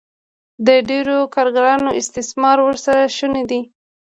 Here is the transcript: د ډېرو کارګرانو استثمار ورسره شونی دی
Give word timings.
د 0.67 0.69
ډېرو 0.89 1.17
کارګرانو 1.35 1.89
استثمار 2.01 2.57
ورسره 2.63 3.03
شونی 3.17 3.43
دی 3.49 3.61